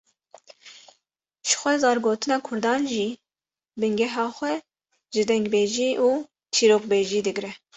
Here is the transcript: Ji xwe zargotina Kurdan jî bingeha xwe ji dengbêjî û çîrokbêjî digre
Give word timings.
Ji 1.47 1.53
xwe 1.59 1.73
zargotina 1.83 2.37
Kurdan 2.47 2.81
jî 2.93 3.07
bingeha 3.79 4.25
xwe 4.37 4.53
ji 5.13 5.23
dengbêjî 5.29 5.89
û 6.07 6.09
çîrokbêjî 6.55 7.19
digre 7.27 7.51